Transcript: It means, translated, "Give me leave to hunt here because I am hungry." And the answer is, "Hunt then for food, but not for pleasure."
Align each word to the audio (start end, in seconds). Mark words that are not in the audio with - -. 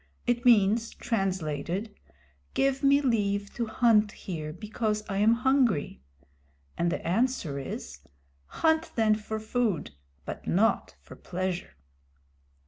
It 0.25 0.45
means, 0.45 0.95
translated, 0.95 1.93
"Give 2.55 2.81
me 2.81 3.01
leave 3.01 3.53
to 3.53 3.67
hunt 3.67 4.11
here 4.13 4.51
because 4.51 5.03
I 5.07 5.17
am 5.19 5.33
hungry." 5.35 6.01
And 6.75 6.91
the 6.91 7.07
answer 7.07 7.59
is, 7.59 7.99
"Hunt 8.47 8.93
then 8.95 9.13
for 9.13 9.39
food, 9.39 9.91
but 10.25 10.47
not 10.47 10.95
for 11.03 11.15
pleasure." 11.15 11.75